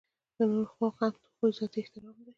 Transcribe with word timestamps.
د 0.37 0.39
نورو 0.51 0.65
حقوق 0.71 0.95
د 1.15 1.17
هغوی 1.31 1.51
ذاتي 1.57 1.77
احترام 1.81 2.15
دی. 2.25 2.29